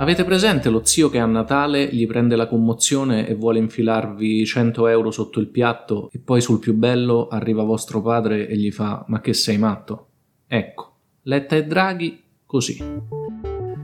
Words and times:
Avete 0.00 0.24
presente 0.24 0.70
lo 0.70 0.80
zio 0.82 1.10
che 1.10 1.18
a 1.18 1.26
Natale 1.26 1.86
gli 1.92 2.06
prende 2.06 2.34
la 2.34 2.46
commozione 2.46 3.28
e 3.28 3.34
vuole 3.34 3.58
infilarvi 3.58 4.46
100 4.46 4.86
euro 4.86 5.10
sotto 5.10 5.40
il 5.40 5.48
piatto 5.48 6.08
e 6.10 6.18
poi 6.18 6.40
sul 6.40 6.58
più 6.58 6.74
bello 6.74 7.28
arriva 7.28 7.64
vostro 7.64 8.00
padre 8.00 8.48
e 8.48 8.56
gli 8.56 8.70
fa 8.70 9.04
ma 9.08 9.20
che 9.20 9.34
sei 9.34 9.58
matto? 9.58 10.06
Ecco, 10.46 10.92
Letta 11.24 11.54
e 11.54 11.66
Draghi 11.66 12.18
così. 12.46 12.82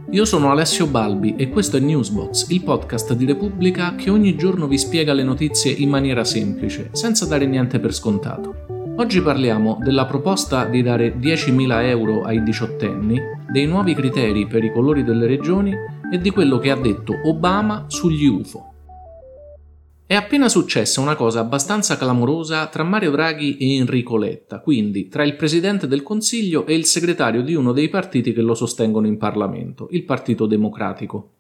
Io 0.08 0.24
sono 0.24 0.50
Alessio 0.50 0.86
Balbi 0.86 1.34
e 1.36 1.50
questo 1.50 1.76
è 1.76 1.80
Newsbox, 1.80 2.48
il 2.48 2.62
podcast 2.62 3.12
di 3.12 3.26
Repubblica 3.26 3.94
che 3.94 4.08
ogni 4.08 4.36
giorno 4.36 4.66
vi 4.66 4.78
spiega 4.78 5.12
le 5.12 5.22
notizie 5.22 5.70
in 5.70 5.90
maniera 5.90 6.24
semplice, 6.24 6.88
senza 6.92 7.26
dare 7.26 7.44
niente 7.44 7.78
per 7.78 7.92
scontato. 7.92 8.54
Oggi 8.98 9.20
parliamo 9.20 9.76
della 9.82 10.06
proposta 10.06 10.64
di 10.64 10.80
dare 10.80 11.18
10.000 11.18 11.82
euro 11.84 12.22
ai 12.22 12.42
diciottenni, 12.42 13.20
dei 13.50 13.66
nuovi 13.66 13.94
criteri 13.94 14.46
per 14.46 14.64
i 14.64 14.72
colori 14.72 15.04
delle 15.04 15.26
regioni 15.26 15.74
e 16.10 16.18
di 16.18 16.30
quello 16.30 16.58
che 16.58 16.70
ha 16.70 16.76
detto 16.76 17.12
Obama 17.24 17.86
sugli 17.88 18.26
UFO. 18.26 18.72
È 20.06 20.14
appena 20.14 20.48
successa 20.48 21.00
una 21.00 21.16
cosa 21.16 21.40
abbastanza 21.40 21.96
clamorosa 21.96 22.68
tra 22.68 22.84
Mario 22.84 23.10
Draghi 23.10 23.56
e 23.56 23.74
Enrico 23.74 24.16
Letta, 24.16 24.60
quindi 24.60 25.08
tra 25.08 25.24
il 25.24 25.34
Presidente 25.34 25.88
del 25.88 26.04
Consiglio 26.04 26.64
e 26.64 26.76
il 26.76 26.84
segretario 26.84 27.42
di 27.42 27.54
uno 27.54 27.72
dei 27.72 27.88
partiti 27.88 28.32
che 28.32 28.40
lo 28.40 28.54
sostengono 28.54 29.08
in 29.08 29.16
Parlamento, 29.16 29.88
il 29.90 30.04
Partito 30.04 30.46
Democratico. 30.46 31.30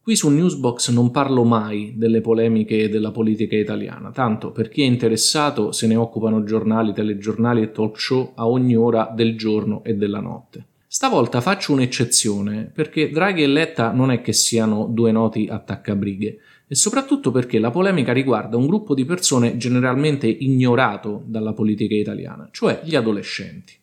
Qui 0.00 0.14
su 0.14 0.28
Newsbox 0.28 0.90
non 0.90 1.10
parlo 1.10 1.42
mai 1.42 1.94
delle 1.96 2.20
polemiche 2.20 2.88
della 2.88 3.10
politica 3.10 3.56
italiana, 3.56 4.12
tanto 4.12 4.52
per 4.52 4.68
chi 4.68 4.82
è 4.82 4.84
interessato 4.84 5.72
se 5.72 5.88
ne 5.88 5.96
occupano 5.96 6.44
giornali, 6.44 6.92
telegiornali 6.92 7.62
e 7.62 7.72
talk 7.72 7.98
show 7.98 8.32
a 8.36 8.46
ogni 8.46 8.76
ora 8.76 9.10
del 9.12 9.36
giorno 9.36 9.82
e 9.82 9.94
della 9.94 10.20
notte. 10.20 10.66
Stavolta 11.04 11.42
faccio 11.42 11.74
un'eccezione 11.74 12.70
perché 12.72 13.10
Draghi 13.10 13.42
e 13.42 13.46
Letta 13.46 13.92
non 13.92 14.10
è 14.10 14.22
che 14.22 14.32
siano 14.32 14.86
due 14.86 15.12
noti 15.12 15.46
attaccabrighe 15.50 16.38
e 16.66 16.74
soprattutto 16.74 17.30
perché 17.30 17.58
la 17.58 17.70
polemica 17.70 18.10
riguarda 18.10 18.56
un 18.56 18.66
gruppo 18.66 18.94
di 18.94 19.04
persone 19.04 19.58
generalmente 19.58 20.26
ignorato 20.26 21.22
dalla 21.26 21.52
politica 21.52 21.94
italiana, 21.94 22.48
cioè 22.50 22.80
gli 22.84 22.96
adolescenti. 22.96 23.74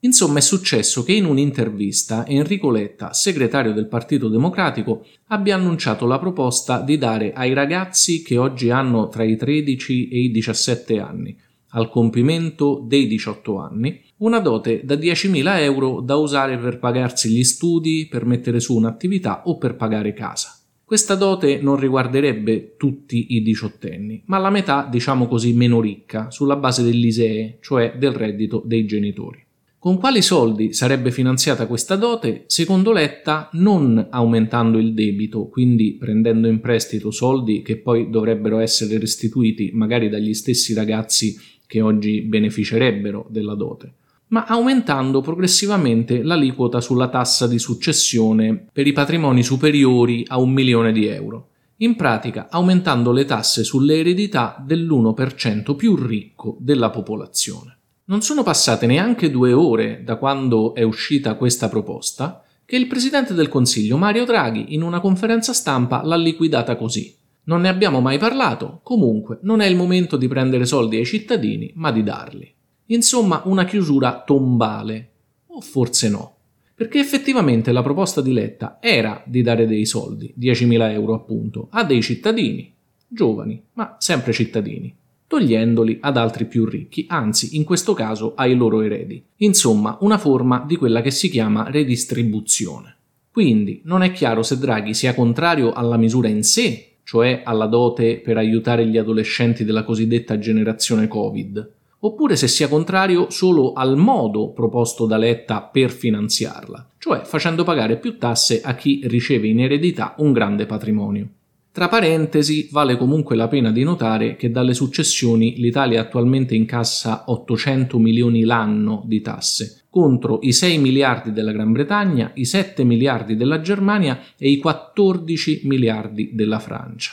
Insomma 0.00 0.36
è 0.36 0.42
successo 0.42 1.02
che 1.02 1.14
in 1.14 1.24
un'intervista 1.24 2.26
Enrico 2.26 2.68
Letta, 2.70 3.14
segretario 3.14 3.72
del 3.72 3.88
Partito 3.88 4.28
Democratico, 4.28 5.06
abbia 5.28 5.54
annunciato 5.54 6.04
la 6.04 6.18
proposta 6.18 6.82
di 6.82 6.98
dare 6.98 7.32
ai 7.32 7.54
ragazzi 7.54 8.20
che 8.20 8.36
oggi 8.36 8.68
hanno 8.68 9.08
tra 9.08 9.24
i 9.24 9.34
13 9.34 10.08
e 10.08 10.18
i 10.18 10.30
17 10.30 11.00
anni, 11.00 11.34
al 11.70 11.88
compimento 11.88 12.84
dei 12.86 13.06
18 13.06 13.58
anni, 13.58 13.98
una 14.18 14.38
dote 14.38 14.80
da 14.82 14.94
10.000 14.94 15.60
euro 15.60 16.00
da 16.00 16.16
usare 16.16 16.56
per 16.56 16.78
pagarsi 16.78 17.28
gli 17.28 17.44
studi, 17.44 18.06
per 18.08 18.24
mettere 18.24 18.60
su 18.60 18.74
un'attività 18.74 19.42
o 19.44 19.58
per 19.58 19.76
pagare 19.76 20.14
casa. 20.14 20.58
Questa 20.84 21.16
dote 21.16 21.60
non 21.60 21.76
riguarderebbe 21.76 22.76
tutti 22.76 23.34
i 23.34 23.42
diciottenni, 23.42 24.22
ma 24.26 24.38
la 24.38 24.50
metà, 24.50 24.86
diciamo 24.90 25.26
così, 25.26 25.52
meno 25.52 25.80
ricca, 25.80 26.30
sulla 26.30 26.56
base 26.56 26.82
dell'ISEE, 26.82 27.58
cioè 27.60 27.96
del 27.98 28.12
reddito 28.12 28.62
dei 28.64 28.86
genitori. 28.86 29.44
Con 29.78 29.98
quali 29.98 30.22
soldi 30.22 30.72
sarebbe 30.72 31.10
finanziata 31.10 31.66
questa 31.66 31.96
dote? 31.96 32.44
Secondo 32.46 32.92
Letta 32.92 33.50
non 33.52 34.06
aumentando 34.10 34.78
il 34.78 34.94
debito, 34.94 35.46
quindi 35.48 35.92
prendendo 35.92 36.48
in 36.48 36.60
prestito 36.60 37.10
soldi 37.10 37.62
che 37.62 37.76
poi 37.76 38.08
dovrebbero 38.08 38.58
essere 38.58 38.98
restituiti 38.98 39.70
magari 39.74 40.08
dagli 40.08 40.34
stessi 40.34 40.72
ragazzi 40.72 41.38
che 41.66 41.80
oggi 41.80 42.22
beneficerebbero 42.22 43.26
della 43.28 43.54
dote, 43.54 43.92
ma 44.28 44.44
aumentando 44.44 45.20
progressivamente 45.20 46.22
l'aliquota 46.22 46.80
sulla 46.80 47.08
tassa 47.08 47.46
di 47.46 47.58
successione 47.58 48.66
per 48.72 48.86
i 48.86 48.92
patrimoni 48.92 49.42
superiori 49.42 50.24
a 50.26 50.38
un 50.38 50.50
milione 50.50 50.92
di 50.92 51.06
euro, 51.06 51.48
in 51.78 51.94
pratica 51.94 52.48
aumentando 52.50 53.12
le 53.12 53.24
tasse 53.24 53.62
sulle 53.62 53.98
eredità 53.98 54.62
dell'1% 54.64 55.76
più 55.76 55.94
ricco 55.94 56.56
della 56.58 56.90
popolazione. 56.90 57.76
Non 58.06 58.22
sono 58.22 58.42
passate 58.42 58.86
neanche 58.86 59.30
due 59.30 59.52
ore 59.52 60.02
da 60.04 60.16
quando 60.16 60.74
è 60.74 60.82
uscita 60.82 61.34
questa 61.34 61.68
proposta 61.68 62.42
che 62.64 62.76
il 62.76 62.86
Presidente 62.88 63.32
del 63.32 63.48
Consiglio 63.48 63.96
Mario 63.96 64.24
Draghi 64.24 64.74
in 64.74 64.82
una 64.82 65.00
conferenza 65.00 65.52
stampa 65.52 66.02
l'ha 66.02 66.16
liquidata 66.16 66.76
così. 66.76 67.14
Non 67.44 67.60
ne 67.60 67.68
abbiamo 67.68 68.00
mai 68.00 68.18
parlato, 68.18 68.80
comunque 68.82 69.38
non 69.42 69.60
è 69.60 69.66
il 69.66 69.76
momento 69.76 70.16
di 70.16 70.26
prendere 70.26 70.66
soldi 70.66 70.96
ai 70.96 71.04
cittadini, 71.04 71.70
ma 71.76 71.92
di 71.92 72.02
darli. 72.02 72.54
Insomma, 72.86 73.42
una 73.44 73.64
chiusura 73.64 74.22
tombale. 74.24 75.10
O 75.48 75.60
forse 75.60 76.08
no. 76.08 76.34
Perché 76.74 76.98
effettivamente 76.98 77.72
la 77.72 77.82
proposta 77.82 78.20
di 78.20 78.32
Letta 78.32 78.78
era 78.80 79.22
di 79.24 79.40
dare 79.40 79.66
dei 79.66 79.86
soldi, 79.86 80.34
10.000 80.38 80.90
euro 80.92 81.14
appunto, 81.14 81.68
a 81.70 81.84
dei 81.84 82.02
cittadini, 82.02 82.70
giovani, 83.08 83.62
ma 83.72 83.96
sempre 83.98 84.34
cittadini, 84.34 84.94
togliendoli 85.26 85.98
ad 86.02 86.18
altri 86.18 86.44
più 86.44 86.66
ricchi, 86.66 87.06
anzi 87.08 87.56
in 87.56 87.64
questo 87.64 87.94
caso 87.94 88.34
ai 88.36 88.54
loro 88.54 88.82
eredi. 88.82 89.24
Insomma, 89.36 89.96
una 90.00 90.18
forma 90.18 90.64
di 90.66 90.76
quella 90.76 91.00
che 91.00 91.10
si 91.10 91.30
chiama 91.30 91.70
redistribuzione. 91.70 92.94
Quindi 93.30 93.80
non 93.84 94.02
è 94.02 94.12
chiaro 94.12 94.42
se 94.42 94.58
Draghi 94.58 94.94
sia 94.94 95.14
contrario 95.14 95.72
alla 95.72 95.96
misura 95.96 96.28
in 96.28 96.42
sé, 96.42 96.96
cioè 97.04 97.42
alla 97.44 97.66
dote 97.66 98.18
per 98.18 98.36
aiutare 98.36 98.86
gli 98.86 98.98
adolescenti 98.98 99.64
della 99.64 99.84
cosiddetta 99.84 100.38
generazione 100.38 101.08
Covid, 101.08 101.72
oppure 102.00 102.36
se 102.36 102.48
sia 102.48 102.68
contrario 102.68 103.30
solo 103.30 103.72
al 103.72 103.96
modo 103.96 104.50
proposto 104.50 105.06
da 105.06 105.16
Letta 105.16 105.62
per 105.62 105.90
finanziarla, 105.90 106.90
cioè 106.98 107.22
facendo 107.24 107.64
pagare 107.64 107.96
più 107.96 108.18
tasse 108.18 108.60
a 108.62 108.74
chi 108.74 109.00
riceve 109.04 109.48
in 109.48 109.60
eredità 109.60 110.14
un 110.18 110.32
grande 110.32 110.66
patrimonio. 110.66 111.28
Tra 111.76 111.88
parentesi, 111.88 112.68
vale 112.70 112.96
comunque 112.96 113.36
la 113.36 113.48
pena 113.48 113.70
di 113.70 113.82
notare 113.82 114.36
che 114.36 114.50
dalle 114.50 114.72
successioni 114.72 115.56
l'Italia 115.56 116.00
attualmente 116.00 116.54
incassa 116.54 117.24
800 117.26 117.98
milioni 117.98 118.44
l'anno 118.44 119.02
di 119.04 119.20
tasse, 119.20 119.82
contro 119.90 120.38
i 120.40 120.52
6 120.52 120.78
miliardi 120.78 121.32
della 121.32 121.52
Gran 121.52 121.72
Bretagna, 121.72 122.30
i 122.32 122.46
7 122.46 122.82
miliardi 122.82 123.36
della 123.36 123.60
Germania 123.60 124.18
e 124.38 124.48
i 124.48 124.56
14 124.56 125.62
miliardi 125.64 126.30
della 126.32 126.60
Francia. 126.60 127.12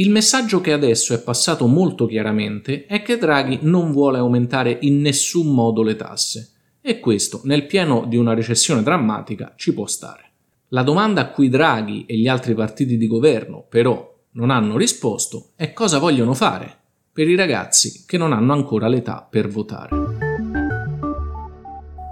Il 0.00 0.10
messaggio 0.10 0.60
che 0.60 0.72
adesso 0.72 1.12
è 1.12 1.20
passato 1.20 1.66
molto 1.66 2.06
chiaramente 2.06 2.86
è 2.86 3.02
che 3.02 3.18
Draghi 3.18 3.58
non 3.62 3.90
vuole 3.90 4.18
aumentare 4.18 4.78
in 4.82 5.00
nessun 5.00 5.52
modo 5.52 5.82
le 5.82 5.96
tasse 5.96 6.52
e 6.80 7.00
questo, 7.00 7.40
nel 7.42 7.66
pieno 7.66 8.04
di 8.06 8.16
una 8.16 8.32
recessione 8.32 8.84
drammatica, 8.84 9.54
ci 9.56 9.74
può 9.74 9.86
stare. 9.86 10.30
La 10.68 10.84
domanda 10.84 11.22
a 11.22 11.30
cui 11.30 11.48
Draghi 11.48 12.06
e 12.06 12.16
gli 12.16 12.28
altri 12.28 12.54
partiti 12.54 12.96
di 12.96 13.08
governo 13.08 13.66
però 13.68 14.16
non 14.32 14.50
hanno 14.50 14.76
risposto 14.76 15.48
è 15.56 15.72
cosa 15.72 15.98
vogliono 15.98 16.32
fare 16.32 16.76
per 17.12 17.28
i 17.28 17.34
ragazzi 17.34 18.04
che 18.06 18.18
non 18.18 18.32
hanno 18.32 18.52
ancora 18.52 18.86
l'età 18.86 19.26
per 19.28 19.48
votare. 19.48 20.07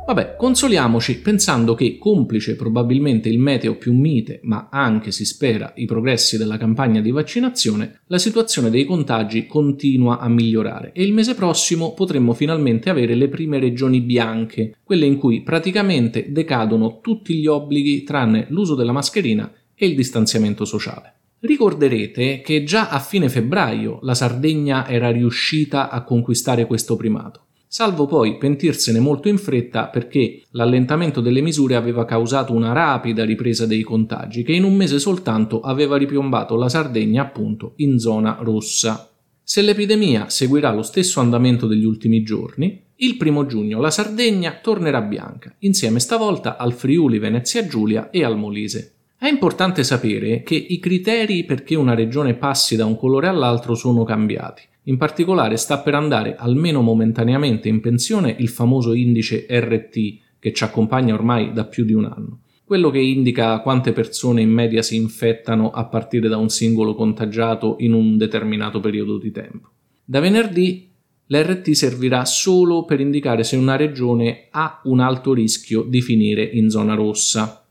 Vabbè, 0.07 0.37
consoliamoci 0.37 1.19
pensando 1.19 1.75
che, 1.75 1.99
complice 1.99 2.55
probabilmente 2.55 3.29
il 3.29 3.41
meteo 3.41 3.75
più 3.75 3.93
mite, 3.93 4.39
ma 4.45 4.69
anche 4.71 5.11
si 5.11 5.25
spera 5.25 5.73
i 5.75 5.85
progressi 5.85 6.39
della 6.39 6.57
campagna 6.57 7.01
di 7.01 7.11
vaccinazione, 7.11 8.03
la 8.07 8.19
situazione 8.19 8.71
dei 8.71 8.85
contagi 8.85 9.49
continua 9.49 10.21
a 10.21 10.29
migliorare 10.29 10.93
e 10.93 11.03
il 11.03 11.13
mese 11.13 11.35
prossimo 11.35 11.93
potremmo 11.93 12.35
finalmente 12.35 12.89
avere 12.89 13.17
le 13.17 13.27
prime 13.27 13.59
regioni 13.59 14.01
bianche, 14.01 14.77
quelle 14.85 15.07
in 15.07 15.17
cui 15.17 15.43
praticamente 15.43 16.31
decadono 16.31 17.01
tutti 17.01 17.35
gli 17.35 17.49
obblighi 17.49 18.05
tranne 18.05 18.47
l'uso 18.51 18.77
della 18.77 18.93
mascherina 18.93 19.53
e 19.75 19.87
il 19.87 19.97
distanziamento 19.97 20.65
sociale. 20.65 21.15
Ricorderete 21.41 22.43
che 22.43 22.63
già 22.63 22.91
a 22.91 23.01
fine 23.01 23.29
febbraio 23.29 23.99
la 24.03 24.15
Sardegna 24.15 24.87
era 24.87 25.11
riuscita 25.11 25.91
a 25.91 26.05
conquistare 26.05 26.65
questo 26.65 26.95
primato 26.95 27.46
salvo 27.77 28.07
poi 28.07 28.39
pentirsene 28.39 29.01
molto 29.01 29.29
in 29.29 29.37
fretta 29.37 29.89
perché 29.89 30.41
l'allentamento 30.53 31.21
delle 31.21 31.43
misure 31.43 31.75
aveva 31.75 32.07
causato 32.07 32.55
una 32.55 32.73
rapida 32.73 33.23
ripresa 33.23 33.67
dei 33.67 33.83
contagi 33.83 34.45
che 34.45 34.55
in 34.55 34.65
un 34.65 34.75
mese 34.75 34.99
soltanto 34.99 35.61
aveva 35.61 35.99
ripiombato 35.99 36.57
la 36.57 36.71
Sardegna 36.71 37.21
appunto 37.21 37.75
in 37.77 37.99
zona 37.99 38.39
rossa. 38.41 39.11
Se 39.43 39.61
l'epidemia 39.61 40.31
seguirà 40.31 40.73
lo 40.73 40.81
stesso 40.81 41.21
andamento 41.21 41.67
degli 41.67 41.85
ultimi 41.85 42.23
giorni, 42.23 42.81
il 42.95 43.19
primo 43.19 43.45
giugno 43.45 43.79
la 43.79 43.91
Sardegna 43.91 44.59
tornerà 44.63 45.03
bianca, 45.03 45.55
insieme 45.59 46.01
stavolta 46.01 46.57
al 46.57 46.73
Friuli 46.73 47.19
Venezia 47.19 47.67
Giulia 47.67 48.09
e 48.09 48.25
al 48.25 48.39
Molise. 48.39 48.93
È 49.19 49.27
importante 49.27 49.85
sapere 49.85 50.43
che 50.43 50.55
i 50.55 50.79
criteri 50.79 51.45
perché 51.45 51.75
una 51.75 51.95
regione 51.95 52.33
passi 52.33 52.75
da 52.75 52.87
un 52.87 52.97
colore 52.97 53.29
all'altro 53.29 53.75
sono 53.75 54.03
cambiati. 54.05 54.63
In 54.89 54.99
particolare 54.99 55.57
sta 55.57 55.79
per 55.79 55.95
andare 55.95 56.37
almeno 56.37 56.81
momentaneamente 56.81 57.69
in 57.69 57.81
pensione 57.81 58.37
il 58.39 58.49
famoso 58.49 58.93
indice 58.93 59.47
RT 59.51 60.19
che 60.39 60.53
ci 60.53 60.63
accompagna 60.63 61.13
ormai 61.13 61.53
da 61.53 61.65
più 61.65 61.85
di 61.85 61.93
un 61.93 62.05
anno, 62.05 62.43
quello 62.65 62.91
che 62.91 63.01
indica 63.01 63.59
quante 63.61 63.93
persone 63.93 64.43
in 64.43 64.51
media 64.51 64.83
si 64.83 64.95
infettano 64.95 65.71
a 65.71 65.87
partire 65.87 66.29
da 66.29 66.37
un 66.37 66.51
singolo 66.51 66.95
contagiato 66.95 67.77
in 67.81 67.95
un 67.95 68.17
determinato 68.17 68.79
periodo 68.79 69.19
di 69.19 69.33
tempo. 69.33 69.71
Da 70.05 70.21
venerdì 70.21 70.89
l'RT 71.27 71.71
servirà 71.71 72.25
solo 72.25 72.85
per 72.85 73.01
indicare 73.01 73.43
se 73.43 73.57
una 73.57 73.75
regione 73.75 74.47
ha 74.51 74.83
un 74.85 75.01
alto 75.01 75.33
rischio 75.33 75.83
di 75.83 76.01
finire 76.01 76.45
in 76.45 76.71
zona 76.71 76.95
rossa. 76.95 77.67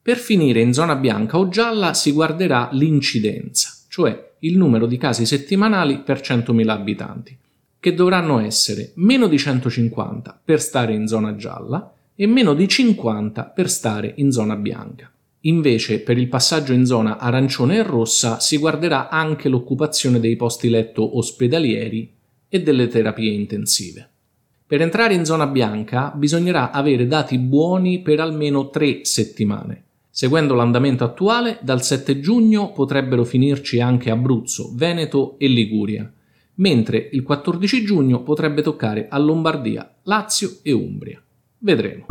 Per 0.00 0.16
finire 0.16 0.62
in 0.62 0.72
zona 0.72 0.96
bianca 0.96 1.36
o 1.36 1.48
gialla 1.48 1.92
si 1.92 2.10
guarderà 2.12 2.70
l'incidenza, 2.72 3.70
cioè 3.90 4.32
il 4.44 4.56
numero 4.56 4.86
di 4.86 4.96
casi 4.96 5.26
settimanali 5.26 6.00
per 6.00 6.20
100.000 6.20 6.68
abitanti, 6.68 7.36
che 7.80 7.94
dovranno 7.94 8.40
essere 8.40 8.92
meno 8.94 9.26
di 9.26 9.38
150 9.38 10.40
per 10.44 10.60
stare 10.60 10.94
in 10.94 11.06
zona 11.06 11.34
gialla 11.36 11.92
e 12.14 12.26
meno 12.26 12.54
di 12.54 12.68
50 12.68 13.44
per 13.44 13.70
stare 13.70 14.12
in 14.16 14.30
zona 14.30 14.56
bianca. 14.56 15.10
Invece, 15.46 16.00
per 16.00 16.16
il 16.16 16.28
passaggio 16.28 16.72
in 16.72 16.86
zona 16.86 17.18
arancione 17.18 17.76
e 17.76 17.82
rossa 17.82 18.40
si 18.40 18.56
guarderà 18.56 19.10
anche 19.10 19.48
l'occupazione 19.48 20.20
dei 20.20 20.36
posti 20.36 20.70
letto 20.70 21.18
ospedalieri 21.18 22.10
e 22.48 22.62
delle 22.62 22.88
terapie 22.88 23.32
intensive. 23.32 24.08
Per 24.66 24.80
entrare 24.80 25.14
in 25.14 25.24
zona 25.24 25.46
bianca 25.46 26.12
bisognerà 26.14 26.70
avere 26.70 27.06
dati 27.06 27.36
buoni 27.36 28.00
per 28.00 28.20
almeno 28.20 28.70
tre 28.70 29.04
settimane, 29.04 29.82
Seguendo 30.16 30.54
l'andamento 30.54 31.02
attuale, 31.02 31.58
dal 31.60 31.82
7 31.82 32.20
giugno 32.20 32.70
potrebbero 32.70 33.24
finirci 33.24 33.80
anche 33.80 34.10
Abruzzo, 34.10 34.70
Veneto 34.72 35.34
e 35.38 35.48
Liguria, 35.48 36.08
mentre 36.54 37.08
il 37.10 37.24
14 37.24 37.84
giugno 37.84 38.22
potrebbe 38.22 38.62
toccare 38.62 39.08
a 39.08 39.18
Lombardia, 39.18 39.92
Lazio 40.04 40.58
e 40.62 40.70
Umbria. 40.70 41.20
Vedremo. 41.58 42.06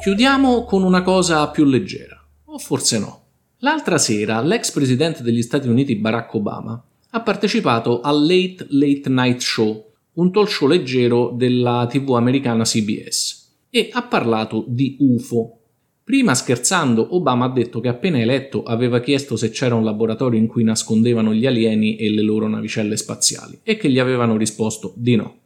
Chiudiamo 0.00 0.64
con 0.66 0.84
una 0.84 1.02
cosa 1.02 1.48
più 1.48 1.64
leggera, 1.64 2.24
o 2.44 2.58
forse 2.58 3.00
no. 3.00 3.22
L'altra 3.58 3.98
sera 3.98 4.40
l'ex 4.40 4.70
presidente 4.70 5.24
degli 5.24 5.42
Stati 5.42 5.66
Uniti 5.66 5.96
Barack 5.96 6.32
Obama 6.34 6.80
ha 7.10 7.20
partecipato 7.22 8.02
al 8.02 8.24
Late 8.24 8.66
Late 8.68 9.08
Night 9.08 9.40
Show, 9.40 9.90
un 10.12 10.30
talk 10.30 10.48
show 10.48 10.68
leggero 10.68 11.32
della 11.34 11.88
TV 11.90 12.14
americana 12.14 12.62
CBS, 12.62 13.50
e 13.68 13.88
ha 13.90 14.02
parlato 14.04 14.64
di 14.68 14.96
UFO, 15.00 15.56
Prima 16.04 16.34
scherzando, 16.34 17.14
Obama 17.14 17.44
ha 17.44 17.52
detto 17.52 17.78
che 17.78 17.86
appena 17.86 18.18
eletto 18.18 18.64
aveva 18.64 19.00
chiesto 19.00 19.36
se 19.36 19.50
c'era 19.50 19.76
un 19.76 19.84
laboratorio 19.84 20.38
in 20.38 20.48
cui 20.48 20.64
nascondevano 20.64 21.32
gli 21.32 21.46
alieni 21.46 21.96
e 21.96 22.10
le 22.10 22.22
loro 22.22 22.48
navicelle 22.48 22.96
spaziali 22.96 23.60
e 23.62 23.76
che 23.76 23.88
gli 23.88 24.00
avevano 24.00 24.36
risposto 24.36 24.94
di 24.96 25.14
no. 25.14 25.36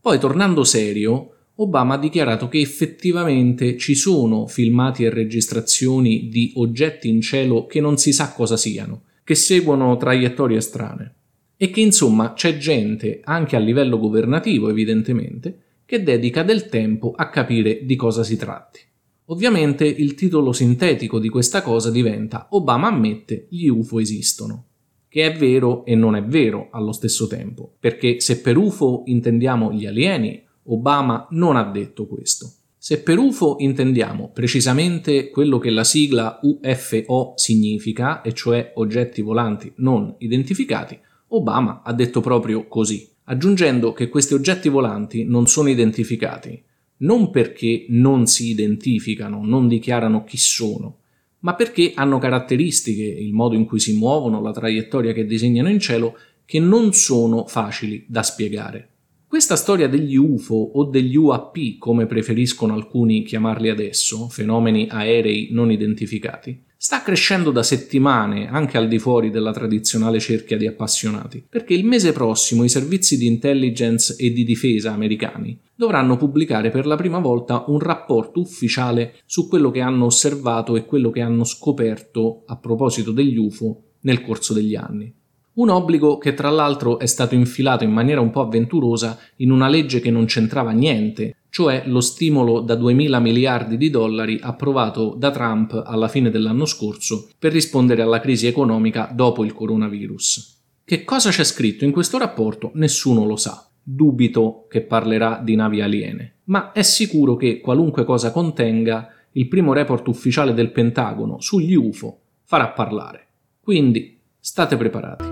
Poi, 0.00 0.20
tornando 0.20 0.62
serio, 0.62 1.32
Obama 1.56 1.94
ha 1.94 1.98
dichiarato 1.98 2.48
che 2.48 2.60
effettivamente 2.60 3.76
ci 3.76 3.96
sono 3.96 4.46
filmati 4.46 5.02
e 5.02 5.10
registrazioni 5.10 6.28
di 6.28 6.52
oggetti 6.54 7.08
in 7.08 7.20
cielo 7.20 7.66
che 7.66 7.80
non 7.80 7.96
si 7.96 8.12
sa 8.12 8.32
cosa 8.32 8.56
siano, 8.56 9.02
che 9.24 9.34
seguono 9.34 9.96
traiettorie 9.96 10.60
strane 10.60 11.14
e 11.56 11.70
che 11.70 11.80
insomma 11.80 12.34
c'è 12.34 12.58
gente, 12.58 13.20
anche 13.24 13.56
a 13.56 13.60
livello 13.60 13.98
governativo 13.98 14.68
evidentemente, 14.68 15.62
che 15.84 16.02
dedica 16.02 16.42
del 16.42 16.68
tempo 16.68 17.12
a 17.16 17.28
capire 17.28 17.84
di 17.84 17.96
cosa 17.96 18.22
si 18.22 18.36
tratti. 18.36 18.80
Ovviamente 19.28 19.84
il 19.84 20.14
titolo 20.14 20.52
sintetico 20.52 21.18
di 21.18 21.28
questa 21.28 21.60
cosa 21.60 21.90
diventa 21.90 22.46
Obama 22.50 22.86
ammette 22.88 23.46
gli 23.50 23.66
UFO 23.66 23.98
esistono, 23.98 24.66
che 25.08 25.26
è 25.26 25.36
vero 25.36 25.84
e 25.84 25.96
non 25.96 26.14
è 26.14 26.22
vero 26.22 26.68
allo 26.70 26.92
stesso 26.92 27.26
tempo, 27.26 27.74
perché 27.80 28.20
se 28.20 28.40
per 28.40 28.56
UFO 28.56 29.02
intendiamo 29.06 29.72
gli 29.72 29.84
alieni, 29.84 30.44
Obama 30.66 31.26
non 31.30 31.56
ha 31.56 31.64
detto 31.64 32.06
questo. 32.06 32.52
Se 32.78 33.00
per 33.00 33.18
UFO 33.18 33.56
intendiamo 33.58 34.30
precisamente 34.32 35.30
quello 35.30 35.58
che 35.58 35.70
la 35.70 35.82
sigla 35.82 36.38
UFO 36.42 37.32
significa, 37.34 38.22
e 38.22 38.32
cioè 38.32 38.74
oggetti 38.76 39.22
volanti 39.22 39.72
non 39.78 40.14
identificati, 40.18 40.96
Obama 41.28 41.82
ha 41.82 41.92
detto 41.92 42.20
proprio 42.20 42.68
così, 42.68 43.08
aggiungendo 43.24 43.92
che 43.92 44.08
questi 44.08 44.34
oggetti 44.34 44.68
volanti 44.68 45.24
non 45.24 45.48
sono 45.48 45.68
identificati, 45.68 46.62
non 46.98 47.30
perché 47.30 47.86
non 47.88 48.26
si 48.26 48.50
identificano, 48.50 49.44
non 49.44 49.68
dichiarano 49.68 50.24
chi 50.24 50.38
sono, 50.38 50.98
ma 51.40 51.54
perché 51.54 51.92
hanno 51.94 52.18
caratteristiche, 52.18 53.04
il 53.04 53.32
modo 53.32 53.54
in 53.54 53.66
cui 53.66 53.78
si 53.78 53.96
muovono, 53.96 54.40
la 54.40 54.52
traiettoria 54.52 55.12
che 55.12 55.26
disegnano 55.26 55.68
in 55.68 55.78
cielo, 55.78 56.16
che 56.44 56.60
non 56.60 56.92
sono 56.92 57.46
facili 57.46 58.04
da 58.08 58.22
spiegare. 58.22 58.88
Questa 59.26 59.56
storia 59.56 59.88
degli 59.88 60.16
UFO 60.16 60.54
o 60.54 60.84
degli 60.84 61.16
UAP, 61.16 61.78
come 61.78 62.06
preferiscono 62.06 62.74
alcuni 62.74 63.24
chiamarli 63.24 63.68
adesso, 63.68 64.28
fenomeni 64.28 64.86
aerei 64.88 65.48
non 65.50 65.70
identificati, 65.70 66.62
sta 66.76 67.02
crescendo 67.02 67.50
da 67.50 67.62
settimane 67.62 68.48
anche 68.48 68.76
al 68.76 68.86
di 68.88 68.98
fuori 68.98 69.30
della 69.30 69.52
tradizionale 69.52 70.20
cerchia 70.20 70.56
di 70.56 70.66
appassionati, 70.66 71.44
perché 71.48 71.74
il 71.74 71.84
mese 71.84 72.12
prossimo 72.12 72.64
i 72.64 72.68
servizi 72.68 73.16
di 73.16 73.26
intelligence 73.26 74.14
e 74.18 74.30
di 74.32 74.44
difesa 74.44 74.92
americani 74.92 75.58
dovranno 75.74 76.16
pubblicare 76.16 76.70
per 76.70 76.86
la 76.86 76.96
prima 76.96 77.18
volta 77.18 77.64
un 77.68 77.78
rapporto 77.78 78.40
ufficiale 78.40 79.16
su 79.26 79.48
quello 79.48 79.70
che 79.70 79.80
hanno 79.80 80.06
osservato 80.06 80.76
e 80.76 80.84
quello 80.84 81.10
che 81.10 81.20
hanno 81.20 81.44
scoperto 81.44 82.42
a 82.46 82.56
proposito 82.56 83.12
degli 83.12 83.36
UFO 83.36 83.82
nel 84.00 84.22
corso 84.22 84.52
degli 84.52 84.74
anni. 84.74 85.12
Un 85.56 85.70
obbligo 85.70 86.18
che 86.18 86.34
tra 86.34 86.50
l'altro 86.50 86.98
è 86.98 87.06
stato 87.06 87.34
infilato 87.34 87.82
in 87.82 87.90
maniera 87.90 88.20
un 88.20 88.30
po' 88.30 88.42
avventurosa 88.42 89.18
in 89.36 89.50
una 89.50 89.68
legge 89.68 90.00
che 90.00 90.10
non 90.10 90.26
c'entrava 90.26 90.70
niente, 90.72 91.36
cioè 91.48 91.84
lo 91.86 92.02
stimolo 92.02 92.60
da 92.60 92.74
2.000 92.74 93.20
miliardi 93.22 93.78
di 93.78 93.88
dollari 93.88 94.38
approvato 94.38 95.14
da 95.16 95.30
Trump 95.30 95.82
alla 95.86 96.08
fine 96.08 96.28
dell'anno 96.28 96.66
scorso 96.66 97.30
per 97.38 97.52
rispondere 97.52 98.02
alla 98.02 98.20
crisi 98.20 98.46
economica 98.46 99.10
dopo 99.10 99.44
il 99.44 99.54
coronavirus. 99.54 100.58
Che 100.84 101.04
cosa 101.04 101.30
c'è 101.30 101.44
scritto 101.44 101.86
in 101.86 101.90
questo 101.90 102.18
rapporto 102.18 102.72
nessuno 102.74 103.24
lo 103.24 103.36
sa. 103.36 103.66
Dubito 103.82 104.66
che 104.68 104.82
parlerà 104.82 105.40
di 105.42 105.54
navi 105.54 105.80
aliene, 105.80 106.34
ma 106.44 106.72
è 106.72 106.82
sicuro 106.82 107.36
che 107.36 107.60
qualunque 107.60 108.04
cosa 108.04 108.30
contenga, 108.30 109.08
il 109.32 109.48
primo 109.48 109.72
report 109.72 110.06
ufficiale 110.08 110.52
del 110.52 110.70
Pentagono 110.70 111.40
sugli 111.40 111.74
UFO 111.74 112.18
farà 112.44 112.68
parlare. 112.68 113.26
Quindi 113.60 114.15
state 114.46 114.76
preparati. 114.76 115.24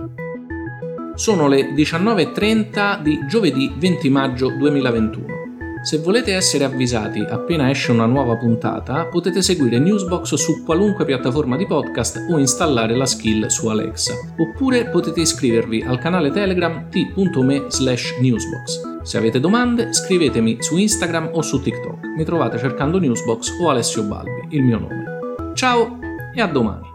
Sono 1.15 1.47
le 1.47 1.73
19.30 1.73 3.01
di 3.01 3.25
giovedì 3.29 3.73
20 3.79 4.11
maggio 4.11 4.49
2021. 4.49 5.27
Se 5.85 5.99
volete 5.99 6.35
essere 6.35 6.65
avvisati 6.65 7.21
appena 7.21 7.71
esce 7.71 7.93
una 7.93 8.07
nuova 8.07 8.37
puntata, 8.37 9.07
potete 9.07 9.41
seguire 9.41 9.79
Newsbox 9.79 10.35
su 10.35 10.65
qualunque 10.65 11.05
piattaforma 11.05 11.57
di 11.57 11.65
podcast 11.65 12.27
o 12.29 12.39
installare 12.39 12.97
la 12.97 13.07
skill 13.07 13.47
su 13.47 13.69
Alexa. 13.69 14.15
Oppure 14.37 14.87
potete 14.87 15.21
iscrivervi 15.21 15.83
al 15.83 16.01
canale 16.01 16.33
Telegram 16.33 16.89
t.me 16.91 17.67
slash 17.69 18.19
newsbox. 18.19 19.03
Se 19.05 19.17
avete 19.17 19.39
domande, 19.39 19.93
scrivetemi 19.93 20.57
su 20.59 20.77
Instagram 20.77 21.31
o 21.35 21.41
su 21.41 21.63
TikTok. 21.63 21.99
Mi 22.17 22.25
trovate 22.25 22.59
cercando 22.59 22.99
Newsbox 22.99 23.61
o 23.61 23.71
Alessio 23.71 24.03
Balbi, 24.03 24.57
il 24.57 24.65
mio 24.65 24.81
nome. 24.81 25.53
Ciao 25.55 25.99
e 26.35 26.41
a 26.41 26.47
domani! 26.47 26.94